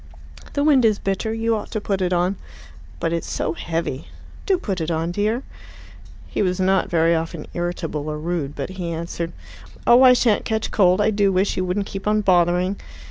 [0.53, 1.31] "The wind is bitter.
[1.31, 2.35] You ought to put it on."
[2.99, 4.07] "But it's so heavy."
[4.47, 5.43] "Do put it on, dear."
[6.25, 9.31] He was not very often irritable or rude, but he answered,
[9.85, 11.01] "Oh, I shan't catch cold.
[11.01, 12.77] I do wish you wouldn't keep on bothering."